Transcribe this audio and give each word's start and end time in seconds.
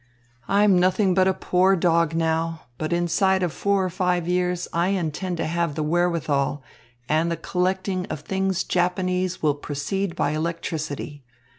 "I'm 0.47 0.79
nothing 0.79 1.13
but 1.13 1.27
a 1.27 1.33
poor 1.35 1.75
dog 1.75 2.15
now, 2.15 2.61
but 2.79 2.91
inside 2.91 3.43
of 3.43 3.53
four 3.53 3.83
or 3.85 3.89
five 3.91 4.27
years 4.27 4.67
I 4.73 4.87
intend 4.87 5.37
to 5.37 5.45
have 5.45 5.75
the 5.75 5.83
wherewithal, 5.83 6.63
and 7.07 7.31
the 7.31 7.37
collecting 7.37 8.07
of 8.07 8.21
things 8.21 8.63
Japanese 8.63 9.43
will 9.43 9.53
proceed 9.53 10.15
by 10.15 10.31
electricity. 10.31 11.23